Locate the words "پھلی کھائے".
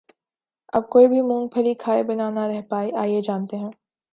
1.47-2.03